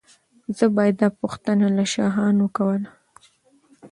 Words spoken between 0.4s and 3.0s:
زه به دا پوښتنه له شاهانو کوله.